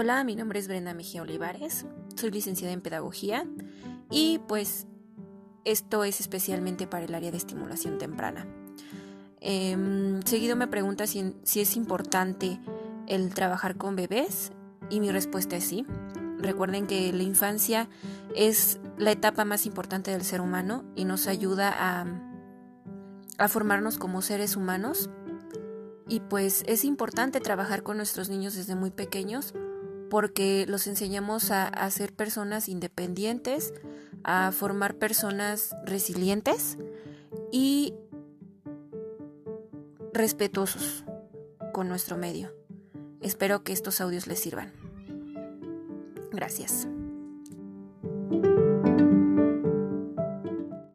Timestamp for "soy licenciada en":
2.14-2.82